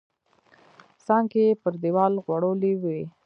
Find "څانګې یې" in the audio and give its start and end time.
1.05-1.59